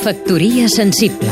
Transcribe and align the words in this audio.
Factoria 0.00 0.64
sensible 0.66 1.28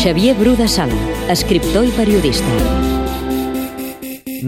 Xavier 0.00 0.32
Bru 0.38 0.54
de 0.56 0.64
Sala, 0.64 0.96
escriptor 1.28 1.84
i 1.84 1.92
periodista. 1.92 2.48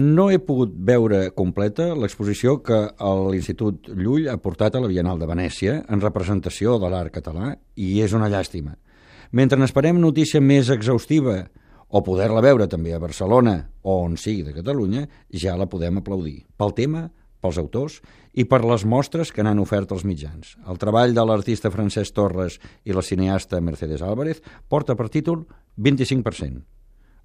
No 0.01 0.31
he 0.33 0.39
pogut 0.41 0.73
veure 0.73 1.27
completa 1.37 1.91
l'exposició 1.93 2.57
que 2.65 2.79
l'Institut 3.29 3.91
Llull 3.93 4.31
ha 4.33 4.39
portat 4.41 4.73
a 4.73 4.81
la 4.81 4.89
Bienal 4.89 5.21
de 5.21 5.29
Venècia 5.29 5.83
en 5.85 6.01
representació 6.01 6.79
de 6.81 6.89
l'art 6.89 7.13
català 7.13 7.53
i 7.77 8.01
és 8.01 8.17
una 8.17 8.33
llàstima. 8.33 8.73
Mentre 9.29 9.61
n'esperem 9.61 10.01
notícia 10.01 10.41
més 10.41 10.73
exhaustiva 10.73 11.43
o 11.93 12.01
poder-la 12.01 12.41
veure 12.41 12.65
també 12.65 12.97
a 12.97 13.03
Barcelona 13.03 13.59
o 13.85 14.01
on 14.07 14.17
sigui 14.17 14.41
de 14.41 14.57
Catalunya, 14.57 15.05
ja 15.29 15.53
la 15.53 15.69
podem 15.69 16.01
aplaudir. 16.01 16.47
Pel 16.57 16.73
tema, 16.73 17.11
pels 17.43 17.59
autors 17.59 17.99
i 18.33 18.47
per 18.47 18.63
les 18.63 18.85
mostres 18.87 19.31
que 19.35 19.43
n'han 19.43 19.59
ofert 19.61 19.91
els 19.91 20.05
mitjans. 20.07 20.55
El 20.65 20.79
treball 20.79 21.13
de 21.13 21.25
l'artista 21.27 21.71
Francesc 21.73 22.15
Torres 22.15 22.59
i 22.87 22.95
la 22.95 23.03
cineasta 23.03 23.61
Mercedes 23.61 24.01
Álvarez 24.01 24.39
porta 24.71 24.95
per 24.95 25.09
títol 25.11 25.43
25%. 25.77 26.63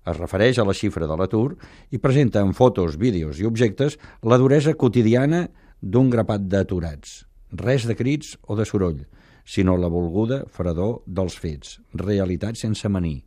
Es 0.09 0.17
refereix 0.17 0.59
a 0.59 0.65
la 0.65 0.75
xifra 0.77 1.07
de 1.07 1.17
l'atur 1.21 1.55
i 1.93 2.01
presenta 2.01 2.43
en 2.45 2.55
fotos, 2.57 2.97
vídeos 2.97 3.41
i 3.41 3.47
objectes 3.47 3.99
la 4.23 4.39
duresa 4.41 4.75
quotidiana 4.75 5.47
d'un 5.81 6.11
grapat 6.11 6.49
d'aturats. 6.49 7.25
Res 7.53 7.87
de 7.89 7.97
crits 7.97 8.37
o 8.49 8.57
de 8.57 8.65
soroll, 8.69 9.05
sinó 9.45 9.77
la 9.77 9.89
volguda 9.93 10.43
fredor 10.53 11.03
dels 11.07 11.39
fets, 11.41 11.79
realitat 11.95 12.57
sense 12.61 12.89
manir, 12.89 13.23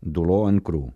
dolor 0.00 0.48
en 0.50 0.60
cru. 0.64 0.88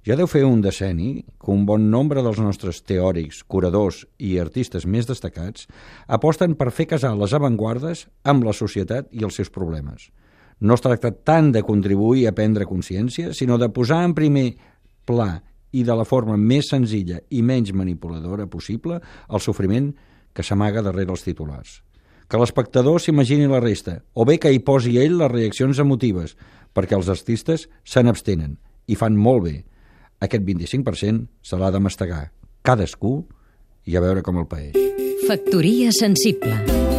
Ja 0.00 0.16
deu 0.16 0.24
fer 0.24 0.46
un 0.48 0.62
decenni 0.64 1.26
que 1.36 1.50
un 1.52 1.66
bon 1.68 1.90
nombre 1.92 2.22
dels 2.24 2.38
nostres 2.40 2.78
teòrics, 2.88 3.42
curadors 3.44 4.06
i 4.16 4.38
artistes 4.40 4.86
més 4.88 5.04
destacats 5.04 5.66
aposten 6.08 6.54
per 6.56 6.70
fer 6.72 6.86
casar 6.88 7.10
les 7.20 7.34
avantguardes 7.36 8.06
amb 8.24 8.46
la 8.48 8.54
societat 8.56 9.10
i 9.12 9.26
els 9.28 9.36
seus 9.36 9.50
problemes. 9.52 10.08
No 10.60 10.76
es 10.76 10.80
tracta 10.80 11.10
tant 11.12 11.50
de 11.52 11.60
contribuir 11.60 12.26
a 12.28 12.32
prendre 12.32 12.64
consciència, 12.64 13.34
sinó 13.36 13.58
de 13.60 13.68
posar 13.68 14.00
en 14.06 14.14
primer 14.16 14.54
pla 15.04 15.42
i 15.76 15.84
de 15.84 15.96
la 15.96 16.06
forma 16.08 16.38
més 16.40 16.70
senzilla 16.72 17.20
i 17.28 17.42
menys 17.44 17.74
manipuladora 17.76 18.48
possible 18.48 19.02
el 19.28 19.44
sofriment 19.44 19.90
que 20.32 20.44
s'amaga 20.46 20.80
darrere 20.80 21.12
els 21.12 21.26
titulars. 21.26 21.82
Que 22.24 22.40
l'espectador 22.40 23.02
s'imagini 23.04 23.50
la 23.50 23.60
resta, 23.60 23.98
o 24.14 24.24
bé 24.24 24.38
que 24.40 24.48
hi 24.48 24.62
posi 24.64 24.96
ell 25.02 25.18
les 25.20 25.32
reaccions 25.32 25.76
emotives, 25.82 26.38
perquè 26.72 26.96
els 26.96 27.12
artistes 27.12 27.66
se 27.84 28.00
n'abstenen 28.00 28.56
i 28.88 28.96
fan 28.96 29.18
molt 29.18 29.44
bé. 29.44 29.56
Aquest 30.20 30.44
25% 30.44 31.26
se 31.42 31.56
l'ha 31.60 31.72
de 31.72 31.80
mastegar 31.80 32.26
cadascú 32.66 33.14
i 33.88 33.96
a 33.96 34.04
veure 34.04 34.22
com 34.22 34.40
el 34.40 34.48
paeix. 34.50 34.76
Factoria 35.28 35.92
sensible 35.96 36.89